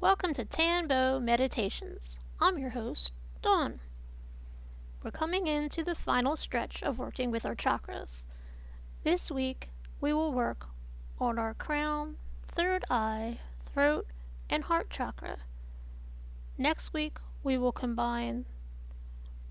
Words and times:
Welcome 0.00 0.32
to 0.32 0.46
Tanbo 0.46 1.20
Meditations. 1.20 2.18
I'm 2.40 2.56
your 2.56 2.70
host, 2.70 3.12
Dawn. 3.42 3.80
We're 5.02 5.10
coming 5.10 5.46
into 5.46 5.84
the 5.84 5.94
final 5.94 6.36
stretch 6.36 6.82
of 6.82 6.98
working 6.98 7.30
with 7.30 7.44
our 7.44 7.54
chakras. 7.54 8.26
This 9.02 9.30
week, 9.30 9.68
we 10.00 10.14
will 10.14 10.32
work 10.32 10.68
on 11.18 11.38
our 11.38 11.52
crown, 11.52 12.16
third 12.48 12.82
eye, 12.88 13.40
throat, 13.66 14.06
and 14.48 14.64
heart 14.64 14.88
chakra. 14.88 15.36
Next 16.56 16.94
week, 16.94 17.18
we 17.44 17.58
will 17.58 17.70
combine 17.70 18.46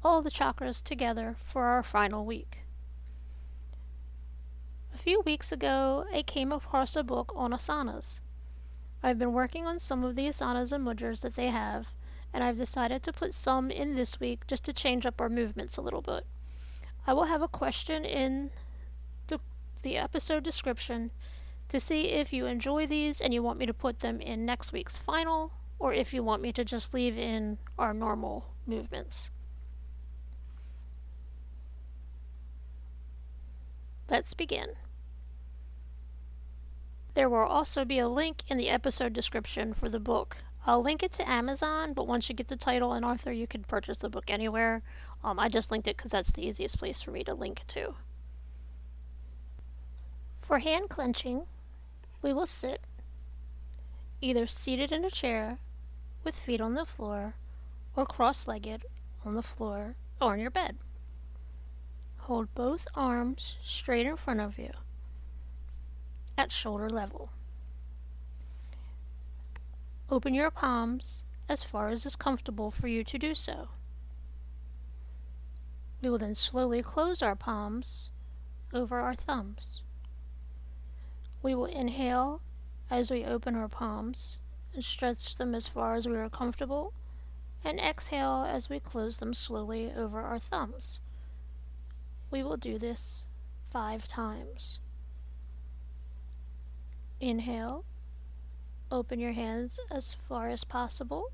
all 0.04 0.24
the 0.24 0.32
chakras 0.32 0.84
together 0.84 1.36
for 1.38 1.66
our 1.66 1.84
final 1.84 2.26
week. 2.26 2.62
A 4.96 4.98
few 4.98 5.22
weeks 5.22 5.52
ago, 5.52 6.06
I 6.12 6.24
came 6.24 6.52
across 6.52 6.96
a 6.96 7.04
book 7.04 7.32
on 7.36 7.52
asanas. 7.52 8.22
I've 9.02 9.20
been 9.20 9.34
working 9.34 9.66
on 9.66 9.80
some 9.80 10.04
of 10.04 10.16
the 10.16 10.28
asanas 10.28 10.72
and 10.72 10.86
mudras 10.86 11.22
that 11.22 11.36
they 11.36 11.48
have, 11.48 11.94
and 12.34 12.44
I've 12.44 12.58
decided 12.58 13.02
to 13.04 13.14
put 13.14 13.34
some 13.34 13.72
in 13.72 13.96
this 13.96 14.20
week 14.20 14.46
just 14.48 14.66
to 14.66 14.74
change 14.74 15.06
up 15.06 15.22
our 15.22 15.30
movements 15.30 15.78
a 15.78 15.82
little 15.82 16.02
bit. 16.02 16.26
I 17.08 17.14
will 17.14 17.26
have 17.26 17.42
a 17.42 17.48
question 17.48 18.04
in 18.04 18.52
the, 19.28 19.40
the 19.84 19.98
episode 19.98 20.44
description 20.44 21.12
to 21.70 21.80
see 21.80 22.10
if 22.10 22.34
you 22.34 22.46
enjoy 22.46 22.86
these 22.86 23.22
and 23.22 23.34
you 23.34 23.42
want 23.42 23.60
me 23.60 23.66
to 23.66 23.74
put 23.74 24.02
them 24.02 24.20
in 24.20 24.46
next 24.46 24.74
week's 24.74 24.98
final, 24.98 25.54
or 25.80 25.94
if 25.94 26.14
you 26.14 26.22
want 26.22 26.42
me 26.42 26.52
to 26.52 26.66
just 26.66 26.94
leave 26.94 27.18
in 27.18 27.58
our 27.78 27.94
normal 27.94 28.48
movements. 28.68 29.32
Let's 34.10 34.34
begin. 34.34 34.70
There 37.20 37.28
will 37.28 37.40
also 37.40 37.84
be 37.84 38.00
a 38.00 38.08
link 38.08 38.44
in 38.48 38.58
the 38.58 38.70
episode 38.70 39.12
description 39.12 39.74
for 39.74 39.90
the 39.90 40.00
book. 40.00 40.38
I'll 40.66 40.82
link 40.82 41.04
it 41.04 41.12
to 41.12 41.30
Amazon, 41.30 41.92
but 41.92 42.08
once 42.08 42.30
you 42.30 42.34
get 42.34 42.48
the 42.48 42.56
title 42.56 42.94
and 42.94 43.04
author, 43.04 43.34
you 43.34 43.46
can 43.46 43.66
purchase 43.66 43.98
the 43.98 44.08
book 44.08 44.30
anywhere. 44.30 44.84
Um, 45.22 45.38
I 45.38 45.50
just 45.50 45.70
linked 45.70 45.90
it 45.90 45.98
because 45.98 46.12
that's 46.12 46.32
the 46.32 46.48
easiest 46.48 46.80
place 46.80 47.02
for 47.02 47.12
me 47.12 47.26
to 47.26 47.34
link 47.34 47.64
to. 47.68 47.96
For 50.40 50.60
hand 50.60 50.88
clenching, 50.88 51.42
we 52.22 52.32
will 52.32 52.46
sit 52.46 52.80
either 54.22 54.48
seated 54.48 54.94
in 54.94 55.04
a 55.04 55.10
chair 55.10 55.58
with 56.24 56.38
feet 56.38 56.62
on 56.62 56.76
the 56.76 56.86
floor 56.86 57.34
or 57.98 58.06
cross 58.06 58.48
legged 58.48 58.86
on 59.26 59.36
the 59.36 59.44
floor 59.44 59.96
or 60.22 60.32
on 60.32 60.40
your 60.40 60.52
bed. 60.52 60.78
Hold 62.20 62.56
both 62.56 62.88
arms 62.96 63.58
straight 63.62 64.06
in 64.06 64.16
front 64.16 64.40
of 64.40 64.58
you 64.58 64.72
at 66.40 66.54
shoulder 66.54 66.90
level. 66.90 67.30
Open 70.10 70.34
your 70.34 70.50
palms 70.50 71.24
as 71.50 71.66
far 71.66 71.90
as 71.90 72.06
is 72.06 72.16
comfortable 72.16 72.72
for 72.72 72.88
you 72.88 73.04
to 73.04 73.18
do 73.20 73.34
so. 73.34 73.68
We 76.02 76.10
will 76.10 76.18
then 76.18 76.36
slowly 76.36 76.82
close 76.82 77.22
our 77.22 77.36
palms 77.36 78.10
over 78.74 79.00
our 79.02 79.14
thumbs. 79.14 79.82
We 81.44 81.54
will 81.54 81.66
inhale 81.66 82.40
as 82.90 83.12
we 83.12 83.26
open 83.26 83.56
our 83.56 83.68
palms 83.68 84.38
and 84.74 84.82
stretch 84.82 85.36
them 85.36 85.54
as 85.54 85.68
far 85.68 85.96
as 85.96 86.08
we 86.08 86.16
are 86.16 86.30
comfortable, 86.30 86.94
and 87.66 87.82
exhale 87.82 88.46
as 88.48 88.70
we 88.70 88.80
close 88.80 89.18
them 89.18 89.34
slowly 89.34 89.92
over 89.94 90.22
our 90.22 90.40
thumbs. 90.40 91.02
We 92.32 92.44
will 92.44 92.56
do 92.56 92.80
this 92.80 93.26
five 93.70 94.08
times. 94.08 94.80
Inhale. 97.22 97.84
Open 98.92 99.20
your 99.20 99.34
hands 99.34 99.80
as 99.92 100.14
far 100.14 100.50
as 100.50 100.64
possible. 100.64 101.32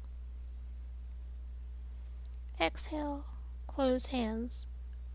Exhale. 2.59 3.25
Close 3.67 4.07
hands 4.07 4.65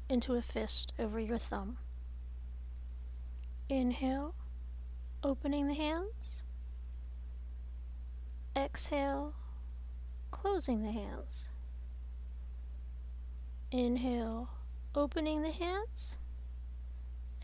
into 0.08 0.34
a 0.34 0.42
fist 0.42 0.92
over 0.98 1.18
your 1.18 1.38
thumb. 1.38 1.78
Inhale. 3.68 4.34
Opening 5.24 5.66
the 5.66 5.74
hands. 5.74 6.42
Exhale. 8.56 9.34
Closing 10.30 10.82
the 10.82 10.92
hands. 10.92 11.50
Inhale. 13.70 14.50
Opening 14.94 15.42
the 15.42 15.52
hands. 15.52 16.16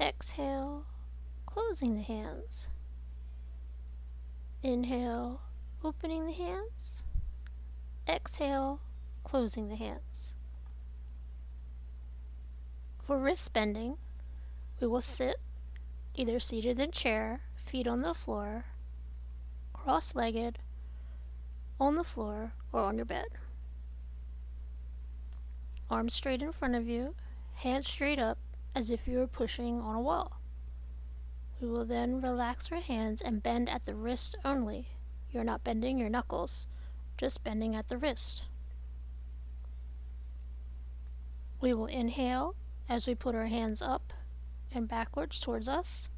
Exhale. 0.00 0.84
Closing 1.46 1.96
the 1.96 2.02
hands. 2.02 2.68
Inhale, 4.66 5.42
opening 5.84 6.26
the 6.26 6.32
hands. 6.32 7.04
Exhale, 8.08 8.80
closing 9.22 9.68
the 9.68 9.76
hands. 9.76 10.34
For 13.00 13.16
wrist 13.16 13.52
bending, 13.52 13.96
we 14.80 14.88
will 14.88 15.00
sit 15.00 15.36
either 16.16 16.40
seated 16.40 16.80
in 16.80 16.90
chair, 16.90 17.42
feet 17.54 17.86
on 17.86 18.02
the 18.02 18.12
floor, 18.12 18.64
cross 19.72 20.16
legged, 20.16 20.58
on 21.78 21.94
the 21.94 22.02
floor, 22.02 22.50
or 22.72 22.80
on 22.80 22.96
your 22.96 23.04
bed. 23.04 23.28
Arms 25.88 26.14
straight 26.14 26.42
in 26.42 26.50
front 26.50 26.74
of 26.74 26.88
you, 26.88 27.14
hands 27.54 27.86
straight 27.86 28.18
up 28.18 28.38
as 28.74 28.90
if 28.90 29.06
you 29.06 29.18
were 29.18 29.28
pushing 29.28 29.80
on 29.80 29.94
a 29.94 30.00
wall. 30.00 30.40
We 31.60 31.68
will 31.68 31.84
then 31.84 32.20
relax 32.20 32.70
our 32.70 32.80
hands 32.80 33.20
and 33.20 33.42
bend 33.42 33.68
at 33.68 33.86
the 33.86 33.94
wrist 33.94 34.36
only. 34.44 34.88
You're 35.30 35.44
not 35.44 35.64
bending 35.64 35.98
your 35.98 36.10
knuckles, 36.10 36.66
just 37.16 37.42
bending 37.42 37.74
at 37.74 37.88
the 37.88 37.96
wrist. 37.96 38.46
We 41.60 41.72
will 41.72 41.86
inhale 41.86 42.54
as 42.88 43.06
we 43.06 43.14
put 43.14 43.34
our 43.34 43.46
hands 43.46 43.80
up 43.80 44.12
and 44.72 44.86
backwards 44.86 45.40
towards 45.40 45.68
us, 45.68 46.10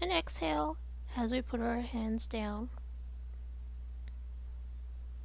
and 0.00 0.10
exhale 0.10 0.78
as 1.16 1.32
we 1.32 1.42
put 1.42 1.60
our 1.60 1.80
hands 1.80 2.26
down. 2.26 2.70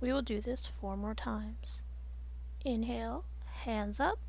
We 0.02 0.12
will 0.12 0.22
do 0.22 0.42
this 0.42 0.66
four 0.66 0.98
more 0.98 1.16
times. 1.16 1.84
Inhale, 2.66 3.24
hands 3.63 4.00
up. 4.00 4.19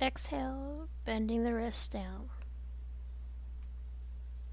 Exhale, 0.00 0.88
bending 1.04 1.44
the 1.44 1.52
wrists 1.52 1.88
down. 1.88 2.30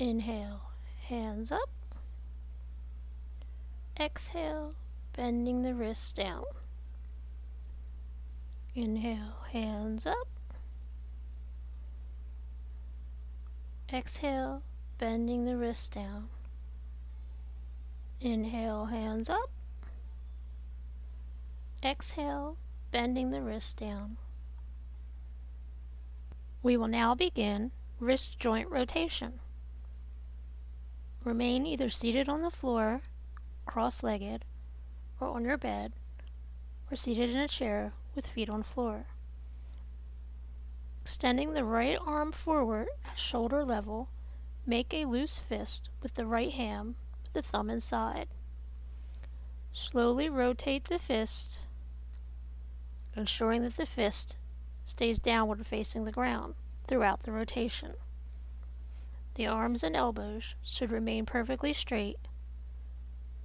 Inhale, 0.03 0.59
hands 1.07 1.49
up. 1.49 1.69
Exhale, 3.97 4.73
bending 5.15 5.61
the 5.61 5.73
wrists 5.73 6.11
down. 6.11 6.43
Inhale, 8.75 9.45
hands 9.53 10.05
up. 10.05 10.27
Exhale, 13.93 14.61
bending 14.97 15.45
the 15.45 15.55
wrists 15.55 15.87
down. 15.87 16.27
Inhale, 18.19 18.87
hands 18.87 19.29
up. 19.29 19.51
Exhale, 21.81 22.57
bending 22.91 23.29
the 23.29 23.41
wrists 23.41 23.73
down. 23.73 24.17
We 26.61 26.75
will 26.75 26.89
now 26.89 27.15
begin 27.15 27.71
wrist 28.01 28.37
joint 28.37 28.69
rotation. 28.69 29.39
Remain 31.23 31.65
either 31.65 31.89
seated 31.89 32.27
on 32.27 32.41
the 32.41 32.49
floor, 32.49 33.01
cross 33.65 34.03
legged, 34.03 34.43
or 35.21 35.29
on 35.29 35.45
your 35.45 35.57
bed, 35.57 35.93
or 36.91 36.97
seated 36.97 37.29
in 37.29 37.37
a 37.37 37.47
chair 37.47 37.93
with 38.13 38.27
feet 38.27 38.49
on 38.49 38.61
floor. 38.61 39.05
Extending 41.01 41.53
the 41.53 41.63
right 41.63 41.97
arm 42.05 42.31
forward 42.33 42.87
at 43.05 43.17
shoulder 43.17 43.63
level, 43.63 44.09
make 44.65 44.93
a 44.93 45.05
loose 45.05 45.39
fist 45.39 45.89
with 46.01 46.15
the 46.15 46.25
right 46.25 46.51
hand 46.51 46.95
with 47.23 47.33
the 47.33 47.41
thumb 47.41 47.69
inside. 47.69 48.27
Slowly 49.71 50.27
rotate 50.27 50.85
the 50.85 50.99
fist, 50.99 51.59
ensuring 53.15 53.61
that 53.63 53.77
the 53.77 53.85
fist 53.85 54.35
stays 54.83 55.19
downward 55.19 55.65
facing 55.65 56.03
the 56.03 56.11
ground 56.11 56.55
throughout 56.85 57.23
the 57.23 57.31
rotation. 57.31 57.93
The 59.35 59.47
arms 59.47 59.83
and 59.83 59.95
elbows 59.95 60.55
should 60.63 60.91
remain 60.91 61.25
perfectly 61.25 61.73
straight. 61.73 62.19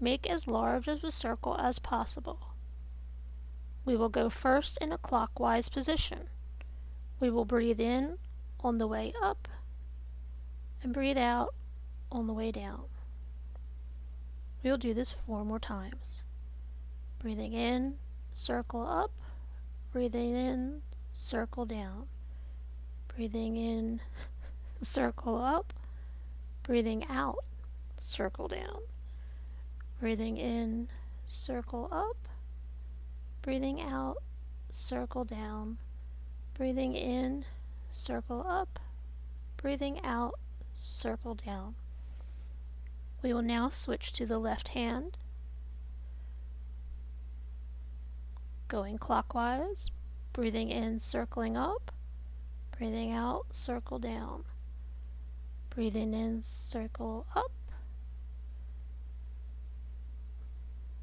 Make 0.00 0.28
as 0.28 0.46
large 0.46 0.86
of 0.86 1.02
a 1.02 1.10
circle 1.10 1.56
as 1.58 1.78
possible. 1.78 2.48
We 3.84 3.96
will 3.96 4.10
go 4.10 4.28
first 4.28 4.76
in 4.82 4.92
a 4.92 4.98
clockwise 4.98 5.70
position. 5.70 6.28
We 7.20 7.30
will 7.30 7.46
breathe 7.46 7.80
in 7.80 8.18
on 8.60 8.76
the 8.76 8.86
way 8.86 9.14
up 9.22 9.48
and 10.82 10.92
breathe 10.92 11.16
out 11.16 11.54
on 12.12 12.26
the 12.26 12.34
way 12.34 12.52
down. 12.52 12.82
We 14.62 14.70
will 14.70 14.78
do 14.78 14.92
this 14.92 15.10
four 15.10 15.44
more 15.44 15.58
times. 15.58 16.24
Breathing 17.18 17.54
in, 17.54 17.94
circle 18.32 18.86
up, 18.86 19.10
breathing 19.92 20.36
in, 20.36 20.82
circle 21.12 21.64
down, 21.64 22.06
breathing 23.08 23.56
in, 23.56 24.00
circle 24.82 25.42
up, 25.42 25.72
breathing 26.68 27.06
out, 27.08 27.42
circle 27.98 28.46
down, 28.46 28.82
Breathing 30.00 30.36
in, 30.36 30.88
circle 31.26 31.88
up. 31.90 32.28
Breathing 33.42 33.80
out, 33.80 34.18
circle 34.68 35.24
down. 35.24 35.78
Breathing 36.54 36.94
in, 36.94 37.46
circle 37.90 38.46
up. 38.46 38.78
Breathing 39.56 40.04
out, 40.04 40.34
circle 40.72 41.34
down. 41.34 41.74
We 43.22 43.32
will 43.32 43.42
now 43.42 43.70
switch 43.70 44.12
to 44.12 44.26
the 44.26 44.38
left 44.38 44.68
hand. 44.68 45.16
Going 48.68 48.98
clockwise, 48.98 49.90
breathing 50.32 50.68
in, 50.68 51.00
circling 51.00 51.56
up. 51.56 51.90
Breathing 52.76 53.10
out, 53.10 53.46
circle 53.52 53.98
down. 53.98 54.44
Breathing 55.78 56.12
in, 56.12 56.40
circle 56.40 57.24
up. 57.36 57.52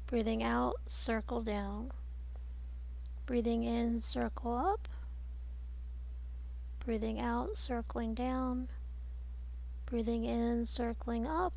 Breathing 0.06 0.42
out, 0.42 0.74
circle 0.84 1.40
down. 1.40 1.92
Breathing 3.24 3.64
in, 3.64 4.02
circle 4.02 4.54
up. 4.54 4.86
Breathing 6.84 7.18
out, 7.18 7.56
circling 7.56 8.12
down. 8.12 8.68
Breathing 9.86 10.26
in, 10.26 10.66
circling 10.66 11.26
up. 11.26 11.54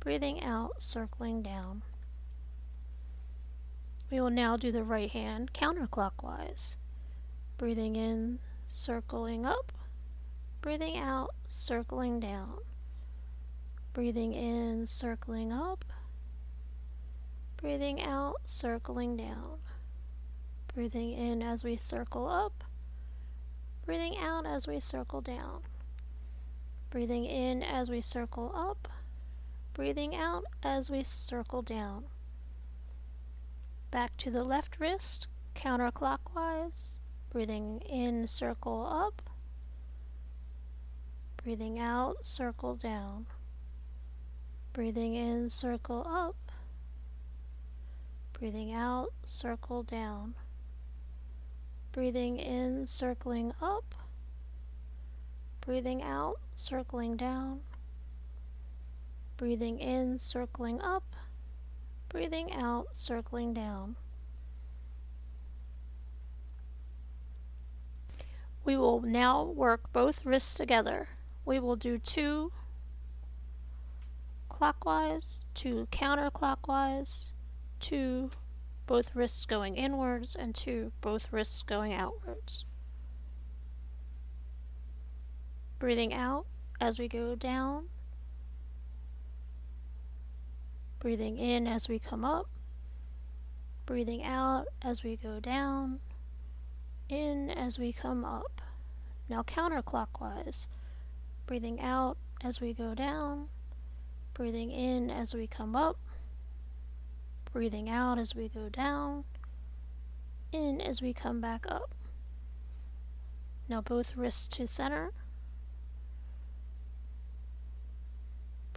Breathing 0.00 0.42
out, 0.42 0.80
circling 0.80 1.42
down. 1.42 1.82
We 4.10 4.18
will 4.18 4.30
now 4.30 4.56
do 4.56 4.72
the 4.72 4.82
right 4.82 5.10
hand 5.10 5.52
counterclockwise. 5.52 6.76
Breathing 7.58 7.96
in, 7.96 8.38
circling 8.66 9.44
up. 9.44 9.72
Breathing 10.60 10.96
out, 10.96 11.30
circling 11.46 12.18
down. 12.18 12.58
Breathing 13.92 14.34
in, 14.34 14.86
circling 14.86 15.52
up. 15.52 15.84
Breathing 17.56 18.02
out, 18.02 18.36
circling 18.44 19.16
down. 19.16 19.58
Breathing 20.74 21.12
in 21.12 21.42
as 21.42 21.62
we 21.62 21.76
circle 21.76 22.28
up. 22.28 22.64
Breathing 23.86 24.16
out 24.18 24.46
as 24.46 24.66
we 24.66 24.80
circle 24.80 25.20
down. 25.20 25.62
Breathing 26.90 27.24
in 27.24 27.62
as 27.62 27.88
we 27.88 28.00
circle 28.00 28.52
up. 28.54 28.88
Breathing 29.74 30.16
out 30.16 30.44
as 30.62 30.90
we 30.90 31.04
circle 31.04 31.62
down. 31.62 32.04
Back 33.90 34.16
to 34.18 34.30
the 34.30 34.44
left 34.44 34.80
wrist, 34.80 35.28
counterclockwise. 35.54 36.98
Breathing 37.30 37.80
in, 37.88 38.26
circle 38.26 38.86
up. 38.86 39.27
Breathing 41.42 41.78
out, 41.78 42.24
circle 42.24 42.74
down. 42.74 43.26
Breathing 44.72 45.14
in, 45.14 45.48
circle 45.48 46.06
up. 46.06 46.36
Breathing 48.32 48.72
out, 48.72 49.12
circle 49.24 49.82
down. 49.82 50.34
Breathing 51.92 52.38
in, 52.38 52.86
circling 52.86 53.52
up. 53.60 53.94
Breathing 55.60 56.02
out, 56.02 56.36
circling 56.54 57.16
down. 57.16 57.60
Breathing 59.36 59.78
in, 59.78 60.18
circling 60.18 60.80
up. 60.80 61.04
Breathing 62.08 62.52
out, 62.52 62.88
circling 62.92 63.54
down. 63.54 63.96
We 68.64 68.76
will 68.76 69.00
now 69.00 69.42
work 69.44 69.92
both 69.92 70.26
wrists 70.26 70.54
together. 70.54 71.08
We 71.48 71.60
will 71.60 71.76
do 71.76 71.96
two 71.96 72.52
clockwise, 74.50 75.40
two 75.54 75.88
counterclockwise, 75.90 77.32
two 77.80 78.28
both 78.86 79.16
wrists 79.16 79.46
going 79.46 79.74
inwards, 79.74 80.36
and 80.38 80.54
two 80.54 80.92
both 81.00 81.32
wrists 81.32 81.62
going 81.62 81.94
outwards. 81.94 82.66
Breathing 85.78 86.12
out 86.12 86.44
as 86.82 86.98
we 86.98 87.08
go 87.08 87.34
down. 87.34 87.84
Breathing 91.00 91.38
in 91.38 91.66
as 91.66 91.88
we 91.88 91.98
come 91.98 92.26
up. 92.26 92.50
Breathing 93.86 94.22
out 94.22 94.66
as 94.82 95.02
we 95.02 95.16
go 95.16 95.40
down. 95.40 96.00
In 97.08 97.48
as 97.48 97.78
we 97.78 97.94
come 97.94 98.22
up. 98.22 98.60
Now 99.30 99.42
counterclockwise. 99.42 100.66
Breathing 101.48 101.80
out 101.80 102.16
as 102.44 102.60
we 102.60 102.72
go 102.72 102.94
down. 102.94 103.48
Breathing 104.34 104.70
in 104.70 105.10
as 105.10 105.34
we 105.34 105.48
come 105.48 105.74
up 105.74 105.98
breathing 107.52 107.88
out 107.88 108.18
as 108.18 108.34
we 108.34 108.48
go 108.48 108.68
down, 108.68 109.24
in 110.52 110.80
as 110.80 111.02
we 111.02 111.12
come 111.12 111.40
back 111.40 111.66
up. 111.68 111.94
Now 113.68 113.80
both 113.80 114.16
wrists 114.16 114.46
to 114.56 114.66
center. 114.66 115.12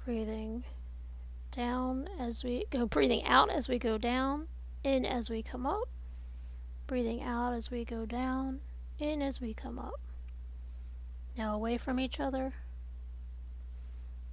Breathing 0.04 0.64
down 1.52 2.10
as 2.20 2.44
we 2.44 2.66
go, 2.72 2.86
breathing 2.88 3.24
out 3.24 3.52
as 3.52 3.70
we 3.70 3.78
go 3.78 3.98
down, 3.98 4.48
in 4.84 5.06
as 5.06 5.30
we 5.30 5.44
come 5.44 5.66
up. 5.66 5.88
Breathing 6.88 7.22
out 7.22 7.54
as 7.54 7.70
we 7.70 7.86
go 7.86 8.06
down, 8.06 8.62
in 8.98 9.22
as 9.22 9.40
we 9.40 9.54
come 9.54 9.78
up. 9.78 10.00
Now 11.38 11.56
away 11.56 11.78
from 11.78 12.00
each 12.00 12.20
other. 12.20 12.54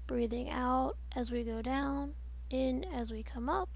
Breathing 0.07 0.51
out 0.51 0.97
as 1.15 1.31
we 1.31 1.43
go 1.43 1.63
down, 1.63 2.15
in 2.51 2.85
as 2.85 3.13
we 3.13 3.23
come 3.23 3.49
up 3.49 3.69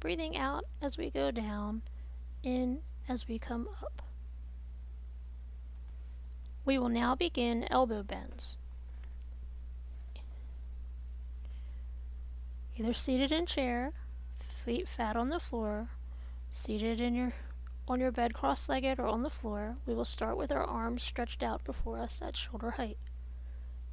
breathing 0.00 0.36
out 0.36 0.64
as 0.80 0.96
we 0.96 1.10
go 1.10 1.32
down, 1.32 1.82
in 2.42 2.78
as 3.08 3.26
we 3.26 3.38
come 3.38 3.68
up. 3.82 4.02
We 6.64 6.78
will 6.78 6.88
now 6.88 7.14
begin 7.14 7.66
elbow 7.70 8.04
bends. 8.04 8.56
Either 12.76 12.92
seated 12.92 13.32
in 13.32 13.46
chair, 13.46 13.92
feet 14.38 14.86
flat 14.86 15.16
on 15.16 15.30
the 15.30 15.40
floor, 15.40 15.88
seated 16.50 17.00
in 17.00 17.14
your 17.14 17.32
on 17.88 18.00
your 18.00 18.10
bed 18.10 18.34
cross-legged 18.34 18.98
or 18.98 19.06
on 19.06 19.22
the 19.22 19.30
floor, 19.30 19.76
we 19.86 19.94
will 19.94 20.04
start 20.04 20.36
with 20.36 20.50
our 20.50 20.64
arms 20.64 21.02
stretched 21.02 21.42
out 21.42 21.64
before 21.64 21.98
us 21.98 22.20
at 22.20 22.36
shoulder 22.36 22.72
height. 22.72 22.98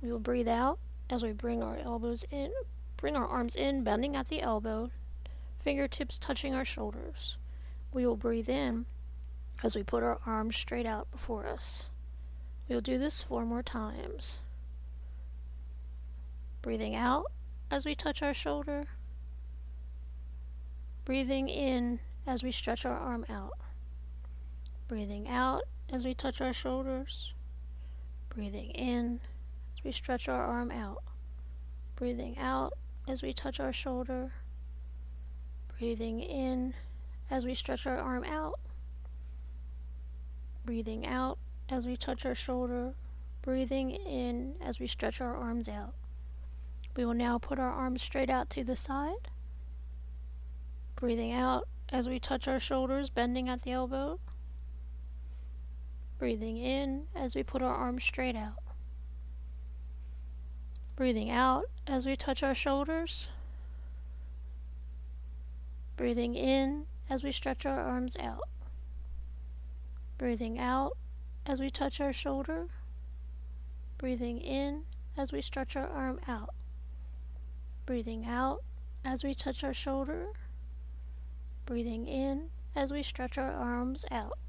We 0.02 0.12
will 0.12 0.20
breathe 0.20 0.48
out 0.48 0.80
as 1.10 1.24
we 1.24 1.32
bring 1.32 1.62
our 1.62 1.78
elbows 1.78 2.26
in, 2.32 2.52
bring 2.98 3.16
our 3.16 3.28
arms 3.28 3.56
in, 3.56 3.84
bending 3.84 4.16
at 4.16 4.30
the 4.30 4.42
elbow 4.42 4.90
fingertips 5.64 6.20
touching 6.20 6.54
our 6.54 6.66
shoulders. 6.66 7.38
We 7.94 8.06
will 8.06 8.18
breathe 8.18 8.50
in 8.50 8.86
as 9.64 9.76
we 9.76 9.84
put 9.84 10.04
our 10.04 10.20
arms 10.26 10.58
straight 10.58 10.86
out 10.86 11.10
before 11.12 11.48
us. 11.48 11.90
We 12.68 12.76
will 12.76 12.82
do 12.82 12.98
this 12.98 13.22
four 13.22 13.46
more 13.46 13.64
times. 13.64 14.40
Breathing 16.62 16.96
out 16.96 17.26
as 17.72 17.86
we 17.86 17.96
touch 17.96 18.22
our 18.22 18.34
shoulder. 18.34 18.88
Breathing 21.06 21.50
in 21.50 22.00
as 22.28 22.44
we 22.44 22.52
stretch 22.52 22.86
our 22.86 22.98
arm 22.98 23.26
out. 23.30 23.58
Breathing 24.88 25.28
out 25.28 25.64
as 25.92 26.06
we 26.06 26.14
touch 26.14 26.42
our 26.42 26.54
shoulders. 26.54 27.34
Breathing 28.30 28.72
in 28.72 29.22
as 29.76 29.84
we 29.84 29.92
stretch 29.92 30.28
our 30.28 30.46
arm 30.46 30.72
out. 30.72 31.04
Breathing 31.96 32.38
out 32.38 32.74
as 33.08 33.24
we 33.24 33.34
touch 33.34 33.60
our 33.60 33.74
shoulder. 33.74 34.34
Breathing 35.78 36.20
in 36.20 36.74
as 37.30 37.46
we 37.46 37.54
stretch 37.54 37.88
our 37.88 37.98
arm 37.98 38.24
out. 38.24 38.60
Breathing 40.66 41.06
out 41.06 41.38
as 41.70 41.86
we 41.86 41.96
touch 41.96 42.26
our 42.26 42.36
shoulder. 42.36 42.94
Breathing 43.42 43.92
in 43.92 44.56
as 44.62 44.80
we 44.80 44.88
stretch 44.88 45.22
our 45.22 45.36
arms 45.36 45.68
out. 45.70 45.94
We 46.96 47.06
will 47.06 47.14
now 47.14 47.38
put 47.38 47.60
our 47.60 47.72
arms 47.72 48.02
straight 48.02 48.30
out 48.30 48.50
to 48.52 48.64
the 48.64 48.76
side. 48.76 49.30
Breathing 50.96 51.32
out 51.34 51.68
as 51.90 52.08
we 52.08 52.20
touch 52.20 52.48
our 52.48 52.60
shoulders, 52.60 53.10
bending 53.10 53.50
at 53.50 53.64
the 53.64 53.72
elbow. 53.72 54.20
Breathing 56.24 56.56
in 56.56 57.08
as 57.14 57.36
we 57.36 57.44
put 57.44 57.62
our 57.62 57.76
arms 57.76 58.02
straight 58.02 58.38
out. 58.38 58.64
Breathing 60.96 61.30
out 61.30 61.66
as 61.86 62.06
we 62.06 62.16
touch 62.16 62.42
our 62.42 62.56
shoulders. 62.56 63.28
Breathing 65.98 66.34
in 66.34 66.86
as 67.10 67.26
we 67.26 67.34
stretch 67.34 67.66
our 67.66 67.78
arms 67.78 68.16
out. 68.16 68.48
Breathing 70.18 70.58
out 70.58 70.96
as 71.46 71.60
we 71.60 71.70
touch 71.70 72.00
our 72.00 72.14
shoulder. 72.14 72.68
Breathing 73.98 74.40
in 74.40 74.84
as 75.18 75.34
we 75.34 75.42
stretch 75.42 75.76
our 75.76 75.90
arm 75.90 76.22
out. 76.26 76.56
Breathing 77.86 78.26
out 78.26 78.64
as 79.04 79.26
we 79.26 79.36
touch 79.36 79.62
our 79.62 79.74
shoulder. 79.74 80.28
Breathing 81.66 82.08
in 82.08 82.50
as 82.78 82.94
we 82.94 83.04
stretch 83.04 83.38
our 83.38 83.52
arms 83.52 84.06
out. 84.10 84.40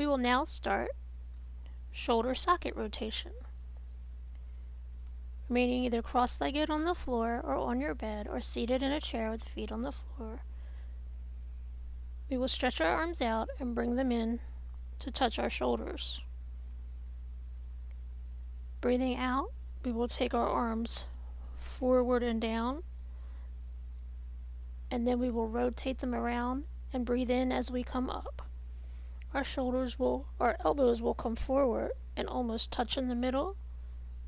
We 0.00 0.06
will 0.06 0.16
now 0.16 0.44
start 0.44 0.92
shoulder 1.92 2.34
socket 2.34 2.74
rotation. 2.74 3.32
remaining 5.46 5.84
either 5.84 6.00
cross-legged 6.00 6.70
on 6.70 6.84
the 6.84 6.94
floor 6.94 7.42
or 7.44 7.54
on 7.54 7.82
your 7.82 7.94
bed 7.94 8.26
or 8.26 8.40
seated 8.40 8.82
in 8.82 8.92
a 8.92 8.98
chair 8.98 9.30
with 9.30 9.44
feet 9.44 9.70
on 9.70 9.82
the 9.82 9.92
floor. 9.92 10.40
We 12.30 12.38
will 12.38 12.48
stretch 12.48 12.80
our 12.80 12.88
arms 12.88 13.20
out 13.20 13.50
and 13.58 13.74
bring 13.74 13.96
them 13.96 14.10
in 14.10 14.40
to 15.00 15.10
touch 15.10 15.38
our 15.38 15.50
shoulders. 15.50 16.22
Breathing 18.80 19.18
out, 19.18 19.52
we 19.84 19.92
will 19.92 20.08
take 20.08 20.32
our 20.32 20.48
arms 20.48 21.04
forward 21.58 22.22
and 22.22 22.40
down, 22.40 22.84
and 24.90 25.06
then 25.06 25.20
we 25.20 25.28
will 25.28 25.48
rotate 25.48 25.98
them 25.98 26.14
around 26.14 26.64
and 26.90 27.04
breathe 27.04 27.30
in 27.30 27.52
as 27.52 27.70
we 27.70 27.82
come 27.82 28.08
up. 28.08 28.49
Our 29.32 29.44
shoulders 29.44 29.98
will, 29.98 30.26
our 30.40 30.56
elbows 30.64 31.00
will 31.00 31.14
come 31.14 31.36
forward 31.36 31.92
and 32.16 32.28
almost 32.28 32.72
touch 32.72 32.98
in 32.98 33.08
the 33.08 33.14
middle. 33.14 33.56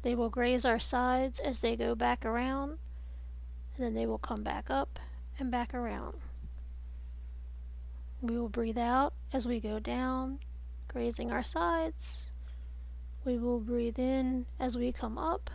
They 0.03 0.15
will 0.15 0.31
graze 0.31 0.65
our 0.65 0.79
sides 0.79 1.41
as 1.41 1.61
they 1.61 1.77
go 1.77 1.95
back 1.95 2.25
around, 2.25 2.79
and 3.77 3.85
then 3.85 3.95
they 3.95 4.07
will 4.07 4.19
come 4.19 4.43
back 4.43 4.71
up 4.71 4.99
and 5.39 5.51
back 5.51 5.75
around. 5.75 6.19
We 8.21 8.39
will 8.39 8.49
breathe 8.49 8.79
out 8.79 9.15
as 9.33 9.47
we 9.47 9.59
go 9.59 9.81
down, 9.81 10.39
grazing 10.87 11.33
our 11.33 11.43
sides. 11.43 12.31
We 13.25 13.39
will 13.39 13.59
breathe 13.59 13.99
in 13.99 14.47
as 14.61 14.79
we 14.79 14.93
come 14.93 15.19
up. 15.19 15.51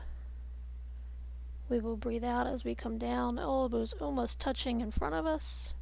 We 1.70 1.80
will 1.80 1.98
breathe 1.98 2.24
out 2.24 2.48
as 2.48 2.66
we 2.66 2.76
come 2.76 2.98
down, 2.98 3.40
elbows 3.40 3.94
almost 3.94 4.40
touching 4.40 4.82
in 4.82 4.92
front 4.92 5.16
of 5.16 5.26
us. 5.26 5.74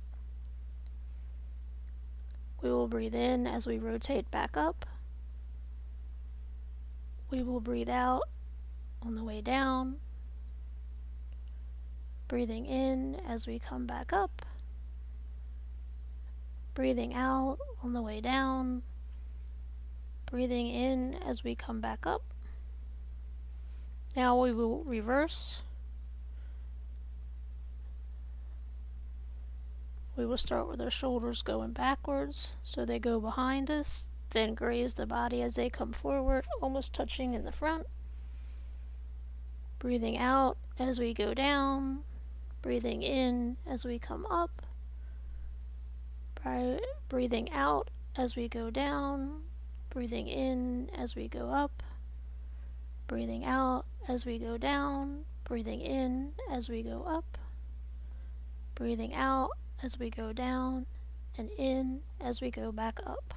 We 2.61 2.69
will 2.69 2.87
breathe 2.87 3.15
in 3.15 3.47
as 3.47 3.67
we 3.67 3.77
rotate 3.77 4.29
back 4.31 4.57
up. 4.57 4.85
We 7.29 7.43
will 7.43 7.59
breathe 7.59 7.89
out 7.89 8.23
on 9.01 9.15
the 9.15 9.23
way 9.23 9.41
down. 9.41 9.97
Breathing 12.27 12.65
in 12.65 13.19
as 13.27 13.45
we 13.45 13.59
come 13.59 13.85
back 13.85 14.11
up 14.13 14.45
breathing 16.75 17.13
out 17.13 17.57
on 17.81 17.93
the 17.93 18.01
way 18.01 18.19
down, 18.19 18.83
breathing 20.25 20.67
in 20.67 21.15
as 21.25 21.43
we 21.43 21.55
come 21.55 21.79
back 21.79 22.05
up. 22.05 22.21
Now 24.15 24.39
we 24.39 24.51
will 24.51 24.83
reverse. 24.83 25.63
We 30.17 30.25
will 30.25 30.37
start 30.37 30.69
with 30.69 30.79
our 30.81 30.89
shoulders 30.89 31.41
going 31.41 31.71
backwards. 31.71 32.55
So 32.63 32.85
they 32.85 32.99
go 32.99 33.19
behind 33.19 33.69
us, 33.69 34.07
then 34.29 34.53
graze 34.53 34.93
the 34.93 35.05
body 35.05 35.41
as 35.41 35.55
they 35.55 35.69
come 35.69 35.91
forward, 35.91 36.45
almost 36.61 36.93
touching 36.93 37.33
in 37.33 37.43
the 37.43 37.51
front. 37.51 37.85
Breathing 39.79 40.17
out 40.17 40.57
as 40.79 40.99
we 40.99 41.13
go 41.13 41.33
down, 41.33 41.99
breathing 42.61 43.03
in 43.03 43.57
as 43.67 43.83
we 43.83 43.99
come 43.99 44.25
up. 44.27 44.61
Breathing 47.09 47.51
out 47.51 47.89
as 48.15 48.35
we 48.35 48.47
go 48.47 48.69
down, 48.69 49.41
breathing 49.89 50.27
in 50.27 50.89
as 50.95 51.15
we 51.15 51.27
go 51.27 51.51
up, 51.51 51.83
breathing 53.07 53.43
out 53.43 53.85
as 54.07 54.25
we 54.25 54.37
go 54.37 54.57
down, 54.57 55.25
breathing 55.43 55.81
in 55.81 56.33
as 56.51 56.69
we 56.69 56.83
go 56.83 57.03
up, 57.07 57.37
breathing 58.75 59.13
out 59.13 59.51
as 59.85 59.99
we 59.99 60.09
go 60.09 60.33
down, 60.33 60.87
and 61.37 61.49
in 61.57 62.01
as 62.19 62.41
we 62.41 62.49
go 62.49 62.71
back 62.71 62.99
up. 63.05 63.35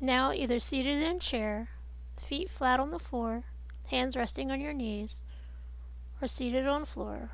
Now, 0.00 0.32
either 0.32 0.58
seated 0.58 1.02
in 1.02 1.18
chair, 1.18 1.70
feet 2.22 2.50
flat 2.50 2.78
on 2.78 2.90
the 2.90 2.98
floor, 2.98 3.44
hands 3.88 4.16
resting 4.16 4.50
on 4.50 4.60
your 4.60 4.74
knees, 4.74 5.22
or 6.20 6.28
seated 6.28 6.66
on 6.66 6.84
floor, 6.84 7.30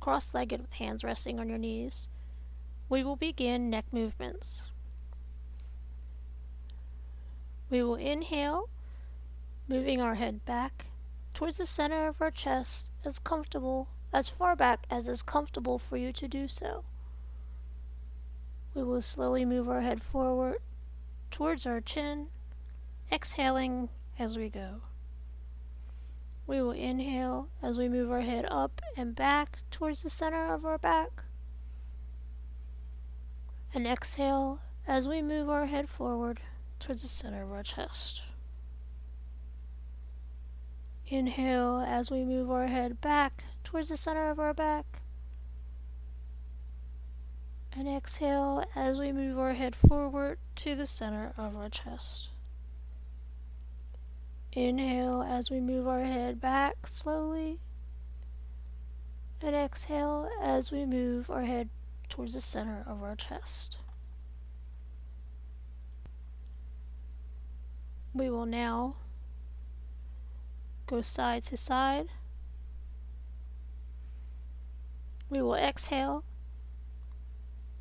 cross-legged 0.00 0.60
with 0.60 0.72
hands 0.74 1.04
resting 1.04 1.38
on 1.38 1.48
your 1.48 1.58
knees. 1.58 2.08
We 2.88 3.04
will 3.04 3.16
begin 3.16 3.68
neck 3.68 3.84
movements. 3.92 4.62
We 7.68 7.82
will 7.82 7.96
inhale, 7.96 8.70
moving 9.68 10.00
our 10.00 10.14
head 10.14 10.44
back 10.46 10.86
towards 11.34 11.58
the 11.58 11.66
center 11.66 12.08
of 12.08 12.22
our 12.22 12.30
chest 12.30 12.90
as 13.04 13.18
comfortable, 13.18 13.88
as 14.12 14.28
far 14.28 14.56
back 14.56 14.86
as 14.90 15.08
is 15.08 15.22
comfortable 15.22 15.78
for 15.78 15.96
you 15.96 16.12
to 16.12 16.28
do 16.28 16.48
so. 16.48 16.84
We 18.74 18.82
will 18.82 19.02
slowly 19.02 19.44
move 19.44 19.68
our 19.68 19.80
head 19.80 20.02
forward 20.02 20.58
towards 21.30 21.66
our 21.66 21.80
chin, 21.80 22.28
exhaling 23.10 23.88
as 24.18 24.36
we 24.36 24.48
go. 24.48 24.82
We 26.46 26.62
will 26.62 26.72
inhale 26.72 27.48
as 27.62 27.76
we 27.76 27.88
move 27.88 28.10
our 28.10 28.22
head 28.22 28.46
up 28.50 28.80
and 28.96 29.14
back 29.14 29.58
towards 29.70 30.02
the 30.02 30.10
center 30.10 30.52
of 30.52 30.64
our 30.64 30.78
back. 30.78 31.24
And 33.74 33.86
exhale 33.86 34.60
as 34.86 35.06
we 35.06 35.20
move 35.20 35.50
our 35.50 35.66
head 35.66 35.90
forward 35.90 36.40
towards 36.80 37.02
the 37.02 37.08
center 37.08 37.42
of 37.42 37.52
our 37.52 37.62
chest. 37.62 38.22
Inhale 41.10 41.82
as 41.86 42.10
we 42.10 42.22
move 42.22 42.50
our 42.50 42.66
head 42.66 43.00
back 43.00 43.44
towards 43.64 43.88
the 43.88 43.96
center 43.96 44.30
of 44.30 44.38
our 44.38 44.52
back. 44.52 45.00
And 47.72 47.88
exhale 47.88 48.64
as 48.76 48.98
we 48.98 49.12
move 49.12 49.38
our 49.38 49.54
head 49.54 49.74
forward 49.74 50.38
to 50.56 50.74
the 50.74 50.86
center 50.86 51.32
of 51.38 51.56
our 51.56 51.70
chest. 51.70 52.28
Inhale 54.52 55.22
as 55.22 55.50
we 55.50 55.60
move 55.60 55.86
our 55.86 56.04
head 56.04 56.40
back 56.40 56.86
slowly. 56.86 57.58
And 59.40 59.54
exhale 59.54 60.28
as 60.42 60.72
we 60.72 60.84
move 60.84 61.30
our 61.30 61.44
head 61.44 61.70
towards 62.10 62.34
the 62.34 62.40
center 62.40 62.84
of 62.86 63.02
our 63.02 63.16
chest. 63.16 63.78
We 68.12 68.28
will 68.28 68.46
now 68.46 68.96
go 70.88 71.02
side 71.02 71.42
to 71.44 71.56
side. 71.56 72.08
We 75.28 75.42
will 75.42 75.54
exhale. 75.54 76.24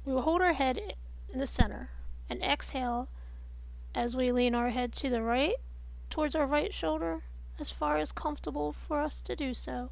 We 0.05 0.13
will 0.13 0.23
hold 0.23 0.41
our 0.41 0.53
head 0.53 0.95
in 1.31 1.39
the 1.39 1.47
center 1.47 1.89
and 2.29 2.43
exhale 2.43 3.07
as 3.95 4.15
we 4.15 4.31
lean 4.31 4.53
our 4.53 4.69
head 4.69 4.91
to 4.93 5.09
the 5.09 5.21
right 5.21 5.55
towards 6.09 6.35
our 6.35 6.45
right 6.45 6.73
shoulder 6.73 7.23
as 7.59 7.71
far 7.71 7.97
as 7.97 8.11
comfortable 8.11 8.73
for 8.73 8.99
us 9.01 9.21
to 9.21 9.35
do 9.35 9.53
so. 9.53 9.89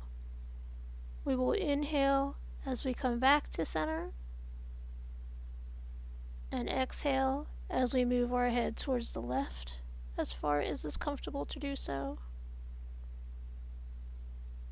We 1.24 1.36
will 1.36 1.53
inhale 1.53 2.36
as 2.65 2.86
we 2.86 2.93
come 2.93 3.19
back 3.19 3.50
to 3.51 3.65
center 3.65 4.12
and 6.51 6.69
exhale 6.69 7.48
as 7.69 7.93
we 7.93 8.03
move 8.03 8.34
our 8.34 8.50
head 8.50 8.75
towards 8.75 9.13
the 9.13 9.22
left 9.22 9.79
as 10.17 10.34
far 10.34 10.60
as 10.60 10.84
is 10.84 10.98
comfortable 10.98 11.45
to 11.45 11.60
do 11.60 11.75
so. 11.75 12.19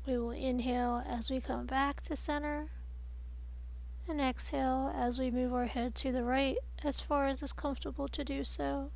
We 0.06 0.18
will 0.18 0.30
inhale 0.30 1.02
as 1.08 1.30
we 1.30 1.40
come 1.40 1.64
back 1.64 2.02
to 2.02 2.16
center 2.16 2.68
and 4.06 4.20
exhale 4.20 4.92
as 4.94 5.18
we 5.18 5.30
move 5.30 5.54
our 5.54 5.66
head 5.66 5.94
to 5.96 6.12
the 6.12 6.24
right 6.24 6.58
as 6.82 7.00
far 7.00 7.26
as 7.26 7.42
is 7.42 7.54
comfortable 7.54 8.06
to 8.08 8.22
do 8.22 8.44
so. 8.44 8.90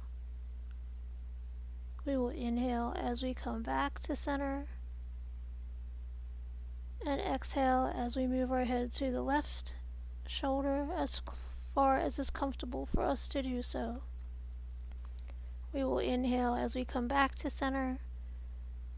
We 2.05 2.17
will 2.17 2.29
inhale 2.29 2.95
as 2.97 3.23
we 3.23 3.33
come 3.33 3.63
back 3.63 4.01
to 4.01 4.15
center 4.15 4.67
and 7.07 7.21
exhale 7.21 7.91
as 7.95 8.17
we 8.17 8.27
move 8.27 8.53
our 8.53 8.65
head 8.65 8.93
to 8.93 9.11
the 9.11 9.23
left 9.23 9.75
shoulder 10.27 10.89
as 10.97 11.23
far 11.75 11.99
as 11.99 12.19
is 12.19 12.29
comfortable 12.29 12.85
for 12.85 13.03
us 13.03 13.29
to 13.29 13.43
do 13.43 13.63
so. 13.63 14.03
We 15.73 15.85
will 15.85 16.01
inhale 16.01 16.55
as 16.55 16.75
we 16.75 16.85
come 16.85 17.09
back 17.09 17.35
to 17.37 17.49
center, 17.49 17.99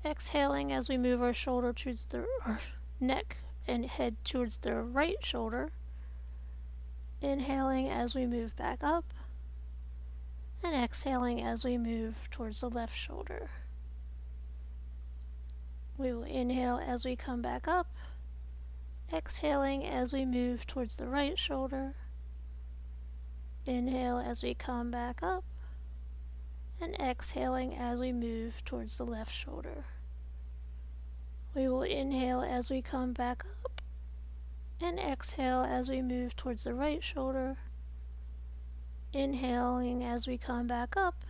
exhaling 0.05 0.73
as 0.73 0.89
we 0.89 0.97
move 0.97 1.23
our 1.23 1.33
shoulder 1.33 1.73
towards 1.73 2.07
the 2.07 2.27
our 2.47 2.61
neck 3.01 3.39
and 3.67 3.87
head 3.87 4.17
towards 4.25 4.59
the 4.59 4.75
right 4.75 5.25
shoulder, 5.25 5.71
inhaling 7.21 7.89
as 7.89 8.15
we 8.15 8.27
move 8.27 8.57
back 8.57 8.83
up 8.83 9.13
and 10.63 10.75
exhaling 10.75 11.43
as 11.43 11.65
we 11.65 11.79
move 11.79 12.29
towards 12.31 12.61
the 12.61 12.69
left 12.69 12.97
shoulder. 12.97 13.51
We 15.97 16.13
will 16.13 16.25
inhale 16.25 16.81
as 16.85 17.05
we 17.05 17.17
come 17.17 17.43
back 17.43 17.69
up, 17.69 17.89
exhaling 19.13 19.85
as 19.85 20.13
we 20.13 20.25
move 20.25 20.67
towards 20.67 20.97
the 20.97 21.07
right 21.07 21.39
shoulder. 21.39 21.95
Inhale 23.67 24.19
as 24.19 24.43
we 24.43 24.55
come 24.55 24.91
back 24.91 25.23
up, 25.23 25.45
and 26.81 26.95
exhaling 26.95 27.75
as 27.75 28.01
we 28.01 28.13
move 28.13 28.65
towards 28.65 28.99
the 28.99 29.05
left 29.05 29.33
shoulder. 29.33 29.85
We 31.55 31.69
will 31.69 31.83
inhale 31.83 32.41
as 32.43 32.71
we 32.71 32.81
come 32.81 33.13
back 33.13 33.45
up, 33.65 33.81
and 34.81 34.99
exhale 34.99 35.63
as 35.63 35.89
we 35.89 36.01
move 36.01 36.37
towards 36.37 36.65
the 36.65 36.75
right 36.75 37.03
shoulder 37.03 37.59
inhaling 39.13 40.05
as 40.05 40.27
we 40.27 40.39
come 40.39 40.67
back 40.67 40.97
up, 40.97 41.25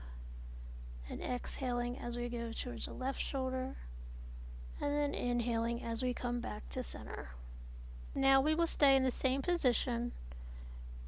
and 1.09 1.21
exhaling 1.21 1.99
as 1.99 2.16
we 2.16 2.28
go 2.28 2.52
towards 2.52 2.87
the 2.87 2.92
left 2.92 3.21
shoulder, 3.21 3.76
and 4.80 4.95
then 4.95 5.14
inhaling 5.14 5.83
as 5.83 6.02
we 6.02 6.14
come 6.14 6.40
back 6.40 6.69
to 6.69 6.83
center. 6.83 7.30
Now 8.14 8.40
we 8.40 8.54
will 8.54 8.66
stay 8.66 8.97
in 8.97 9.04
the 9.04 9.11
same 9.11 9.42
position 9.42 10.12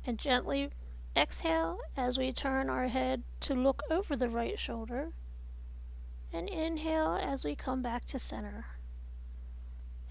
and 0.07 0.19
gently 0.19 0.71
exhale 1.17 1.79
as 1.97 2.17
we 2.17 2.33
turn 2.33 2.71
our 2.71 2.89
head 2.89 3.23
to 3.41 3.55
look 3.55 3.83
over 3.91 4.17
the 4.17 4.29
right 4.29 4.59
shoulder, 4.59 5.09
and 6.33 6.49
inhale 6.49 7.19
as 7.21 7.45
we 7.45 7.55
come 7.55 7.83
back 7.83 8.07
to 8.07 8.19
center. 8.19 8.67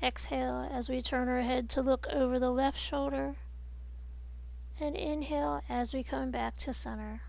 Exhale 0.02 0.70
as 0.72 0.90
we 0.90 1.02
turn 1.02 1.28
our 1.28 1.42
head 1.42 1.70
to 1.70 1.82
look 1.82 2.08
over 2.12 2.38
the 2.40 2.52
left 2.52 2.80
shoulder, 2.80 3.36
and 4.80 4.96
inhale 4.96 5.62
as 5.68 5.94
we 5.94 6.04
come 6.04 6.30
back 6.30 6.58
to 6.58 6.74
center. 6.74 7.22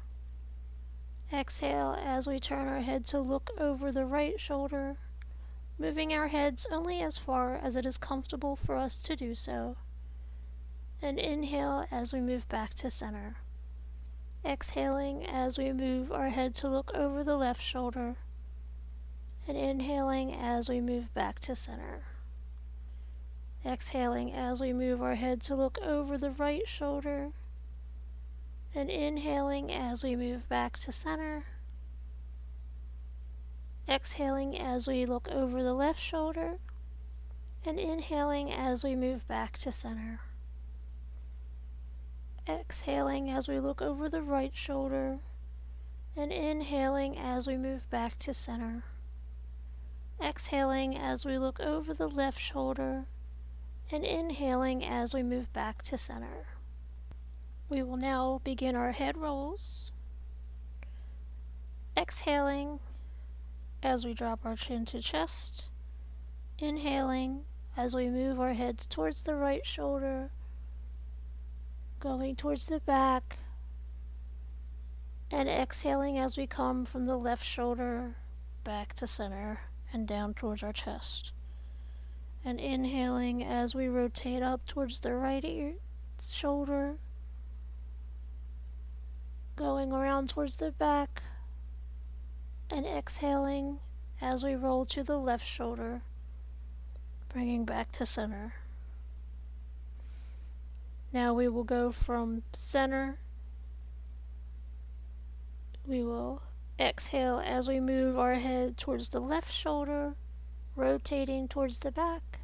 Exhale 1.32 1.96
as 1.98 2.26
we 2.26 2.38
turn 2.38 2.68
our 2.68 2.80
head 2.80 3.06
to 3.06 3.18
look 3.18 3.50
over 3.58 3.90
the 3.90 4.04
right 4.04 4.38
shoulder, 4.38 4.96
moving 5.78 6.12
our 6.12 6.28
heads 6.28 6.66
only 6.70 7.00
as 7.00 7.16
far 7.16 7.54
as 7.56 7.74
it 7.74 7.86
is 7.86 7.96
comfortable 7.96 8.54
for 8.54 8.76
us 8.76 9.00
to 9.00 9.16
do 9.16 9.34
so. 9.34 9.76
And 11.00 11.18
inhale 11.18 11.86
as 11.90 12.12
we 12.12 12.20
move 12.20 12.48
back 12.50 12.74
to 12.74 12.90
center. 12.90 13.36
Exhaling 14.44 15.24
as 15.24 15.56
we 15.56 15.72
move 15.72 16.10
our 16.10 16.30
head 16.30 16.54
to 16.54 16.68
look 16.68 16.90
over 16.94 17.22
the 17.22 17.36
left 17.36 17.62
shoulder. 17.62 18.16
And 19.46 19.56
inhaling 19.56 20.34
as 20.34 20.68
we 20.68 20.80
move 20.80 21.12
back 21.14 21.40
to 21.40 21.54
center. 21.54 22.02
Exhaling 23.64 24.32
as 24.32 24.60
we 24.60 24.72
move 24.72 25.00
our 25.00 25.14
head 25.14 25.40
to 25.42 25.54
look 25.54 25.78
over 25.80 26.18
the 26.18 26.30
right 26.30 26.66
shoulder 26.66 27.30
and 28.74 28.90
inhaling 28.90 29.70
as 29.70 30.02
we 30.02 30.16
move 30.16 30.48
back 30.48 30.78
to 30.78 30.90
center. 30.90 31.44
Exhaling 33.88 34.58
as 34.58 34.88
we 34.88 35.04
look 35.04 35.28
over 35.28 35.62
the 35.62 35.74
left 35.74 36.00
shoulder 36.00 36.58
and 37.64 37.78
inhaling 37.78 38.50
as 38.50 38.82
we 38.82 38.96
move 38.96 39.28
back 39.28 39.58
to 39.58 39.70
center. 39.70 40.20
Exhaling 42.48 43.30
as 43.30 43.46
we 43.46 43.60
look 43.60 43.80
over 43.80 44.08
the 44.08 44.22
right 44.22 44.50
shoulder 44.54 45.18
and 46.16 46.32
inhaling 46.32 47.16
as 47.16 47.46
we 47.46 47.56
move 47.56 47.88
back 47.88 48.18
to 48.18 48.34
center. 48.34 48.82
Exhaling 50.20 50.98
as 50.98 51.24
we 51.24 51.38
look 51.38 51.60
over 51.60 51.94
the 51.94 52.08
left 52.08 52.40
shoulder 52.40 53.04
and 53.92 54.04
inhaling 54.04 54.84
as 54.84 55.14
we 55.14 55.22
move 55.22 55.52
back 55.52 55.82
to 55.82 55.96
center. 55.96 56.46
We 57.68 57.82
will 57.82 57.96
now 57.96 58.40
begin 58.42 58.74
our 58.74 58.92
head 58.92 59.16
rolls. 59.16 59.92
Exhaling 61.96 62.80
as 63.82 64.04
we 64.04 64.14
drop 64.14 64.40
our 64.44 64.56
chin 64.56 64.84
to 64.86 65.00
chest. 65.00 65.68
Inhaling 66.58 67.44
as 67.76 67.94
we 67.94 68.08
move 68.08 68.40
our 68.40 68.54
heads 68.54 68.86
towards 68.86 69.22
the 69.22 69.34
right 69.34 69.64
shoulder, 69.64 70.30
going 72.02 72.34
towards 72.34 72.66
the 72.66 72.80
back. 72.80 73.38
And 75.30 75.48
exhaling 75.48 76.18
as 76.18 76.36
we 76.36 76.48
come 76.48 76.84
from 76.84 77.06
the 77.06 77.16
left 77.16 77.44
shoulder 77.44 78.16
back 78.64 78.92
to 78.94 79.06
center 79.06 79.60
and 79.92 80.06
down 80.06 80.34
towards 80.34 80.64
our 80.64 80.72
chest. 80.72 81.30
And 82.44 82.58
inhaling 82.58 83.44
as 83.44 83.74
we 83.76 83.86
rotate 83.86 84.42
up 84.42 84.66
towards 84.66 84.98
the 84.98 85.14
right 85.14 85.44
ear, 85.44 85.74
shoulder 86.20 86.96
going 89.54 89.92
around 89.92 90.28
towards 90.28 90.56
the 90.56 90.72
back 90.72 91.22
and 92.68 92.84
exhaling 92.84 93.78
as 94.20 94.42
we 94.42 94.56
roll 94.56 94.84
to 94.86 95.04
the 95.04 95.18
left 95.18 95.46
shoulder, 95.46 96.02
bringing 97.28 97.64
back 97.64 97.92
to 97.92 98.04
center. 98.04 98.54
Now 101.12 101.34
we 101.34 101.46
will 101.46 101.64
go 101.64 101.92
from 101.92 102.42
center. 102.54 103.18
We 105.86 106.02
will 106.02 106.42
exhale 106.80 107.42
as 107.44 107.68
we 107.68 107.80
move 107.80 108.18
our 108.18 108.34
head 108.34 108.78
towards 108.78 109.10
the 109.10 109.20
left 109.20 109.52
shoulder, 109.52 110.14
rotating 110.74 111.48
towards 111.48 111.80
the 111.80 111.92
back, 111.92 112.40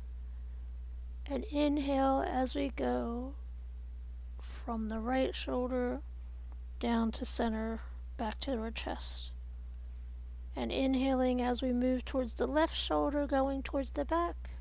and 1.25 1.45
inhale 1.45 2.23
as 2.27 2.55
we 2.55 2.69
go 2.69 3.35
from 4.41 4.91
the 4.91 5.01
right 5.01 5.35
shoulder 5.35 6.01
down 6.79 7.11
to 7.13 7.25
center, 7.25 7.81
back 8.19 8.39
to 8.41 8.59
our 8.59 8.71
chest. 8.71 9.33
And 10.55 10.71
inhaling 10.71 11.41
as 11.41 11.63
we 11.63 11.73
move 11.73 12.05
towards 12.05 12.35
the 12.35 12.47
left 12.47 12.75
shoulder, 12.75 13.27
going 13.27 13.63
towards 13.63 13.93
the 13.93 14.05
back. 14.05 14.58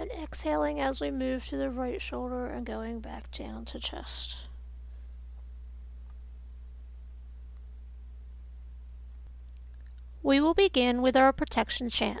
And 0.00 0.10
exhaling 0.12 0.80
as 0.80 0.98
we 0.98 1.10
move 1.10 1.44
to 1.48 1.58
the 1.58 1.68
right 1.68 2.00
shoulder 2.00 2.46
and 2.46 2.64
going 2.64 3.00
back 3.00 3.30
down 3.32 3.66
to 3.66 3.78
chest. 3.78 4.34
We 10.22 10.40
will 10.40 10.54
begin 10.54 11.02
with 11.02 11.18
our 11.18 11.34
protection 11.34 11.90
chant. 11.90 12.20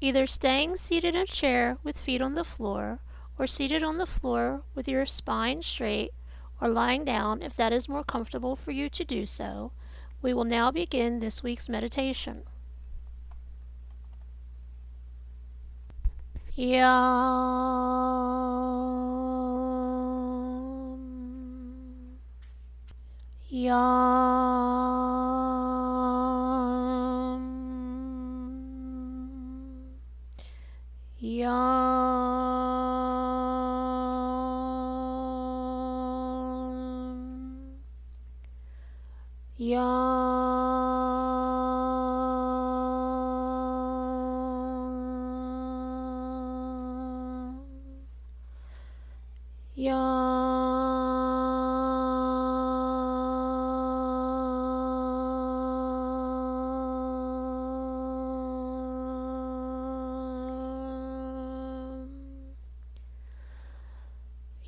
Either 0.00 0.26
staying 0.26 0.76
seated 0.76 1.14
in 1.14 1.20
a 1.20 1.26
chair 1.26 1.76
with 1.84 1.98
feet 1.98 2.22
on 2.22 2.34
the 2.34 2.44
floor, 2.44 3.00
or 3.38 3.46
seated 3.46 3.82
on 3.82 3.98
the 3.98 4.06
floor 4.06 4.62
with 4.74 4.88
your 4.88 5.04
spine 5.04 5.60
straight, 5.60 6.12
or 6.60 6.68
lying 6.68 7.04
down 7.04 7.42
if 7.42 7.54
that 7.56 7.72
is 7.72 7.88
more 7.88 8.04
comfortable 8.04 8.56
for 8.56 8.70
you 8.70 8.88
to 8.88 9.04
do 9.04 9.26
so, 9.26 9.72
we 10.22 10.32
will 10.32 10.44
now 10.44 10.70
begin 10.70 11.18
this 11.18 11.42
week's 11.42 11.68
meditation. 11.68 12.42
Yum. 16.56 16.80
Yum. 23.48 24.99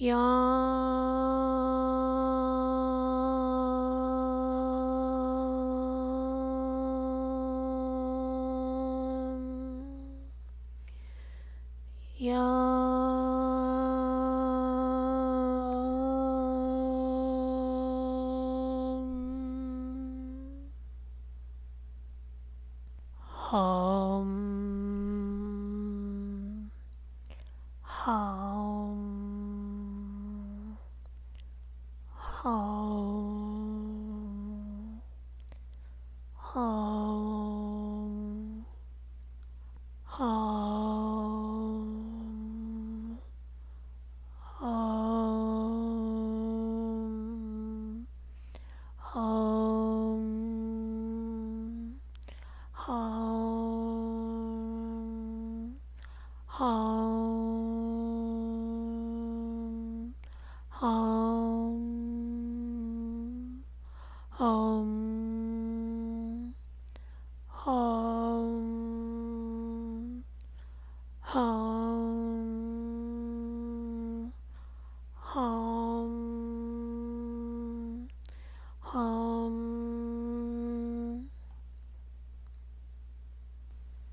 yawn 0.03 0.91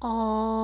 哦。 0.01 0.58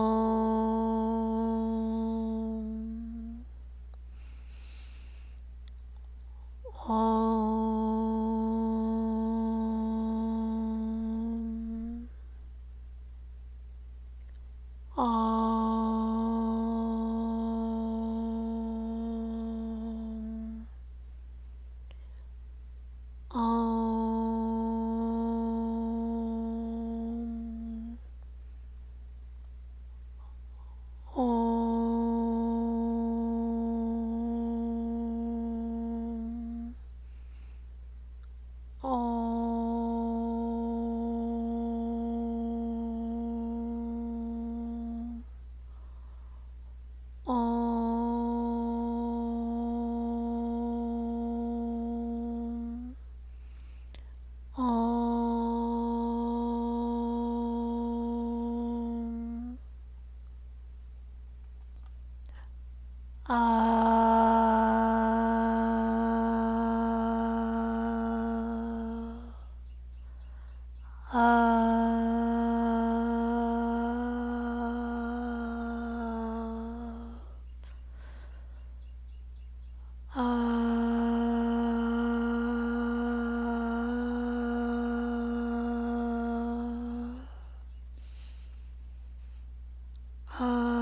Uh, 90.37 90.74